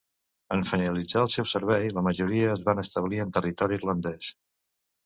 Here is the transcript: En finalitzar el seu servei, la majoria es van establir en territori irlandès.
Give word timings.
En 0.55 0.63
finalitzar 0.69 1.21
el 1.25 1.29
seu 1.35 1.47
servei, 1.51 1.85
la 1.99 2.05
majoria 2.09 2.51
es 2.55 2.67
van 2.71 2.85
establir 2.87 3.25
en 3.27 3.39
territori 3.39 3.81
irlandès. 3.83 4.35